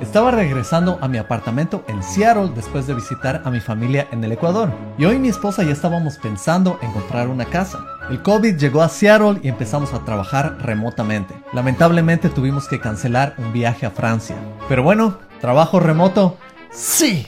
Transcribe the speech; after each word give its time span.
Estaba 0.00 0.30
regresando 0.30 0.96
a 1.00 1.08
mi 1.08 1.18
apartamento 1.18 1.84
en 1.88 2.04
Seattle 2.04 2.52
después 2.54 2.86
de 2.86 2.94
visitar 2.94 3.42
a 3.44 3.50
mi 3.50 3.58
familia 3.58 4.06
en 4.12 4.22
el 4.22 4.30
Ecuador. 4.30 4.72
Y 4.96 5.04
hoy 5.04 5.18
mi 5.18 5.28
esposa 5.28 5.64
ya 5.64 5.72
estábamos 5.72 6.18
pensando 6.18 6.78
en 6.82 6.92
comprar 6.92 7.26
una 7.26 7.44
casa. 7.44 7.84
El 8.08 8.22
COVID 8.22 8.56
llegó 8.56 8.82
a 8.82 8.88
Seattle 8.88 9.40
y 9.42 9.48
empezamos 9.48 9.92
a 9.92 10.04
trabajar 10.04 10.58
remotamente. 10.60 11.34
Lamentablemente 11.52 12.28
tuvimos 12.28 12.68
que 12.68 12.78
cancelar 12.78 13.34
un 13.38 13.52
viaje 13.52 13.86
a 13.86 13.90
Francia. 13.90 14.36
Pero 14.68 14.84
bueno, 14.84 15.18
trabajo 15.40 15.80
remoto, 15.80 16.38
sí. 16.70 17.26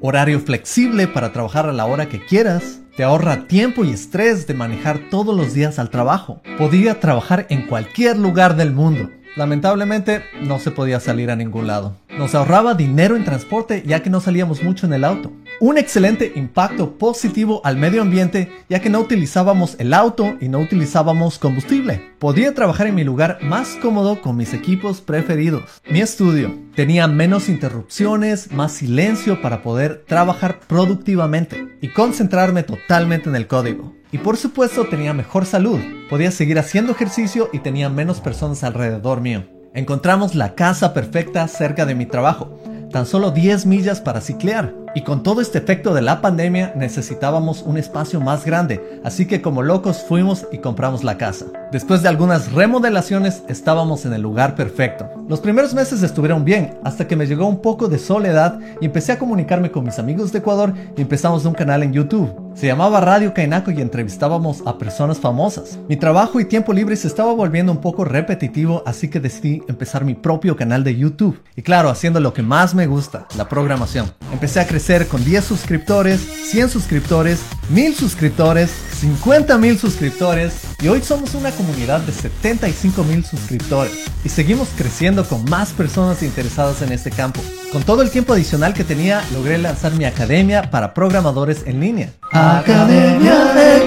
Horario 0.00 0.40
flexible 0.40 1.06
para 1.06 1.32
trabajar 1.32 1.66
a 1.66 1.72
la 1.72 1.86
hora 1.86 2.08
que 2.08 2.18
quieras. 2.18 2.79
Te 2.96 3.04
ahorra 3.04 3.46
tiempo 3.46 3.84
y 3.84 3.90
estrés 3.90 4.46
de 4.46 4.54
manejar 4.54 5.08
todos 5.10 5.36
los 5.36 5.54
días 5.54 5.78
al 5.78 5.90
trabajo. 5.90 6.42
Podía 6.58 6.98
trabajar 6.98 7.46
en 7.48 7.66
cualquier 7.66 8.18
lugar 8.18 8.56
del 8.56 8.72
mundo. 8.72 9.10
Lamentablemente 9.36 10.22
no 10.42 10.58
se 10.58 10.72
podía 10.72 10.98
salir 10.98 11.30
a 11.30 11.36
ningún 11.36 11.68
lado. 11.68 11.96
Nos 12.18 12.34
ahorraba 12.34 12.74
dinero 12.74 13.16
en 13.16 13.24
transporte 13.24 13.84
ya 13.86 14.02
que 14.02 14.10
no 14.10 14.20
salíamos 14.20 14.62
mucho 14.62 14.86
en 14.86 14.92
el 14.92 15.04
auto. 15.04 15.32
Un 15.62 15.76
excelente 15.76 16.32
impacto 16.36 16.96
positivo 16.96 17.60
al 17.64 17.76
medio 17.76 18.00
ambiente 18.00 18.50
ya 18.70 18.80
que 18.80 18.88
no 18.88 18.98
utilizábamos 18.98 19.76
el 19.78 19.92
auto 19.92 20.38
y 20.40 20.48
no 20.48 20.58
utilizábamos 20.58 21.38
combustible. 21.38 22.14
Podía 22.18 22.54
trabajar 22.54 22.86
en 22.86 22.94
mi 22.94 23.04
lugar 23.04 23.40
más 23.42 23.76
cómodo 23.76 24.22
con 24.22 24.38
mis 24.38 24.54
equipos 24.54 25.02
preferidos. 25.02 25.82
Mi 25.90 26.00
estudio 26.00 26.58
tenía 26.74 27.06
menos 27.08 27.50
interrupciones, 27.50 28.50
más 28.52 28.72
silencio 28.72 29.42
para 29.42 29.60
poder 29.60 30.02
trabajar 30.06 30.60
productivamente 30.60 31.76
y 31.82 31.88
concentrarme 31.88 32.62
totalmente 32.62 33.28
en 33.28 33.36
el 33.36 33.46
código. 33.46 33.94
Y 34.12 34.16
por 34.16 34.38
supuesto 34.38 34.86
tenía 34.86 35.12
mejor 35.12 35.44
salud, 35.44 35.78
podía 36.08 36.30
seguir 36.30 36.58
haciendo 36.58 36.92
ejercicio 36.92 37.50
y 37.52 37.58
tenía 37.58 37.90
menos 37.90 38.22
personas 38.22 38.64
alrededor 38.64 39.20
mío. 39.20 39.44
Encontramos 39.74 40.34
la 40.34 40.54
casa 40.54 40.94
perfecta 40.94 41.46
cerca 41.46 41.84
de 41.84 41.94
mi 41.94 42.06
trabajo, 42.06 42.58
tan 42.90 43.06
solo 43.06 43.30
10 43.30 43.66
millas 43.66 44.00
para 44.00 44.20
ciclear. 44.20 44.74
Y 44.94 45.02
con 45.02 45.22
todo 45.22 45.40
este 45.40 45.58
efecto 45.58 45.94
de 45.94 46.02
la 46.02 46.20
pandemia 46.20 46.72
necesitábamos 46.76 47.62
un 47.62 47.78
espacio 47.78 48.20
más 48.20 48.44
grande, 48.44 49.00
así 49.04 49.26
que 49.26 49.40
como 49.40 49.62
locos 49.62 50.02
fuimos 50.06 50.46
y 50.50 50.58
compramos 50.58 51.04
la 51.04 51.16
casa. 51.16 51.46
Después 51.70 52.02
de 52.02 52.08
algunas 52.08 52.52
remodelaciones 52.52 53.42
estábamos 53.48 54.04
en 54.04 54.14
el 54.14 54.22
lugar 54.22 54.56
perfecto. 54.56 55.19
Los 55.30 55.38
primeros 55.38 55.74
meses 55.74 56.02
estuvieron 56.02 56.44
bien, 56.44 56.80
hasta 56.82 57.06
que 57.06 57.14
me 57.14 57.24
llegó 57.24 57.46
un 57.46 57.62
poco 57.62 57.86
de 57.86 58.00
soledad 58.00 58.58
y 58.80 58.86
empecé 58.86 59.12
a 59.12 59.18
comunicarme 59.20 59.70
con 59.70 59.84
mis 59.84 60.00
amigos 60.00 60.32
de 60.32 60.40
Ecuador 60.40 60.74
y 60.96 61.02
empezamos 61.02 61.44
un 61.44 61.54
canal 61.54 61.84
en 61.84 61.92
YouTube. 61.92 62.34
Se 62.56 62.66
llamaba 62.66 63.00
Radio 63.00 63.32
Kainaco 63.32 63.70
y 63.70 63.80
entrevistábamos 63.80 64.60
a 64.66 64.76
personas 64.76 65.20
famosas. 65.20 65.78
Mi 65.88 65.96
trabajo 65.96 66.40
y 66.40 66.46
tiempo 66.46 66.72
libre 66.72 66.96
se 66.96 67.06
estaba 67.06 67.32
volviendo 67.32 67.70
un 67.70 67.80
poco 67.80 68.04
repetitivo, 68.04 68.82
así 68.84 69.06
que 69.06 69.20
decidí 69.20 69.62
empezar 69.68 70.04
mi 70.04 70.14
propio 70.14 70.56
canal 70.56 70.82
de 70.82 70.96
YouTube. 70.96 71.40
Y 71.54 71.62
claro, 71.62 71.90
haciendo 71.90 72.18
lo 72.18 72.34
que 72.34 72.42
más 72.42 72.74
me 72.74 72.88
gusta, 72.88 73.28
la 73.36 73.48
programación. 73.48 74.10
Empecé 74.32 74.58
a 74.58 74.66
crecer 74.66 75.06
con 75.06 75.24
10 75.24 75.44
suscriptores, 75.44 76.22
100 76.22 76.70
suscriptores, 76.70 77.40
1000 77.68 77.94
suscriptores, 77.94 78.72
50 79.00 79.58
mil 79.58 79.78
suscriptores 79.78 80.69
y 80.82 80.88
hoy 80.88 81.02
somos 81.02 81.34
una 81.34 81.50
comunidad 81.50 82.00
de 82.00 82.12
75 82.12 83.04
mil 83.04 83.24
suscriptores 83.24 83.92
y 84.24 84.28
seguimos 84.28 84.68
creciendo 84.76 85.24
con 85.24 85.44
más 85.44 85.72
personas 85.72 86.22
interesadas 86.22 86.82
en 86.82 86.92
este 86.92 87.10
campo. 87.10 87.40
Con 87.72 87.82
todo 87.82 88.02
el 88.02 88.10
tiempo 88.10 88.32
adicional 88.32 88.74
que 88.74 88.84
tenía, 88.84 89.22
logré 89.32 89.58
lanzar 89.58 89.92
mi 89.92 90.04
academia 90.04 90.70
para 90.70 90.94
programadores 90.94 91.66
en 91.66 91.80
línea. 91.80 92.10
Academia 92.32 93.76
X. 93.76 93.79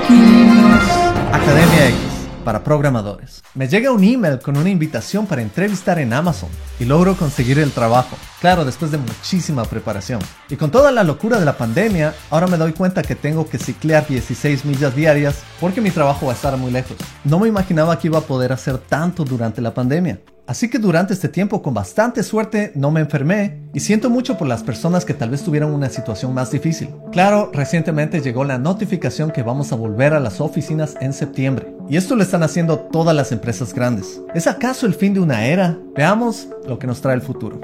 Para 2.43 2.63
programadores. 2.63 3.41
Me 3.55 3.69
llega 3.69 3.91
un 3.91 4.03
email 4.03 4.39
con 4.39 4.57
una 4.57 4.69
invitación 4.69 5.25
para 5.25 5.41
entrevistar 5.41 5.97
en 5.99 6.11
Amazon 6.11 6.49
y 6.77 6.83
logro 6.83 7.15
conseguir 7.15 7.57
el 7.57 7.71
trabajo. 7.71 8.17
Claro, 8.41 8.65
después 8.65 8.91
de 8.91 8.97
muchísima 8.97 9.63
preparación. 9.63 10.19
Y 10.49 10.57
con 10.57 10.69
toda 10.69 10.91
la 10.91 11.05
locura 11.05 11.39
de 11.39 11.45
la 11.45 11.57
pandemia, 11.57 12.13
ahora 12.29 12.47
me 12.47 12.57
doy 12.57 12.73
cuenta 12.73 13.01
que 13.01 13.15
tengo 13.15 13.47
que 13.47 13.57
ciclear 13.57 14.05
16 14.05 14.65
millas 14.65 14.93
diarias 14.93 15.43
porque 15.61 15.79
mi 15.79 15.91
trabajo 15.91 16.25
va 16.25 16.33
a 16.33 16.35
estar 16.35 16.57
muy 16.57 16.71
lejos. 16.71 16.97
No 17.23 17.39
me 17.39 17.47
imaginaba 17.47 17.97
que 17.97 18.07
iba 18.07 18.19
a 18.19 18.23
poder 18.23 18.51
hacer 18.51 18.77
tanto 18.77 19.23
durante 19.23 19.61
la 19.61 19.73
pandemia. 19.73 20.19
Así 20.45 20.69
que 20.69 20.77
durante 20.77 21.13
este 21.13 21.29
tiempo 21.29 21.61
con 21.61 21.73
bastante 21.73 22.21
suerte 22.21 22.73
no 22.75 22.91
me 22.91 22.99
enfermé 22.99 23.61
y 23.73 23.79
siento 23.79 24.09
mucho 24.09 24.37
por 24.37 24.47
las 24.47 24.61
personas 24.61 25.05
que 25.05 25.13
tal 25.13 25.29
vez 25.29 25.41
tuvieron 25.41 25.73
una 25.73 25.87
situación 25.87 26.33
más 26.33 26.51
difícil. 26.51 26.89
Claro, 27.13 27.49
recientemente 27.53 28.19
llegó 28.19 28.43
la 28.43 28.57
notificación 28.57 29.31
que 29.31 29.41
vamos 29.41 29.71
a 29.71 29.77
volver 29.77 30.13
a 30.13 30.19
las 30.19 30.41
oficinas 30.41 30.95
en 30.99 31.13
septiembre. 31.13 31.72
Y 31.89 31.97
esto 31.97 32.15
lo 32.15 32.23
están 32.23 32.43
haciendo 32.43 32.79
todas 32.79 33.15
las 33.15 33.31
empresas 33.31 33.73
grandes. 33.73 34.21
¿Es 34.33 34.47
acaso 34.47 34.85
el 34.85 34.93
fin 34.93 35.13
de 35.13 35.19
una 35.19 35.45
era? 35.45 35.77
Veamos 35.95 36.47
lo 36.67 36.79
que 36.79 36.87
nos 36.87 37.01
trae 37.01 37.15
el 37.15 37.21
futuro. 37.21 37.59